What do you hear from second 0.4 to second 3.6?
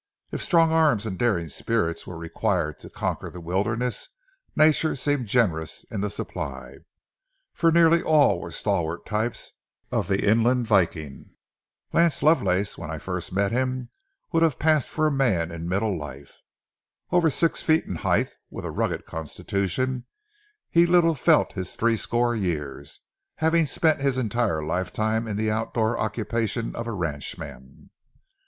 strong arms and daring spirits were required to conquer the